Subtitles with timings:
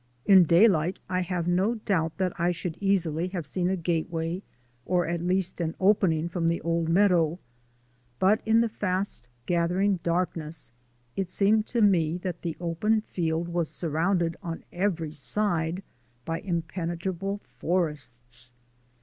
[0.25, 4.41] In daylight I have no doubt that I should easily have seen a gateway
[4.83, 7.37] or at least an opening from the old meadow,
[8.17, 10.71] but in the fast gathering darkness
[11.15, 15.83] it seemed to me that the open field was surrounded on every side
[16.25, 18.49] by impenetrable forests.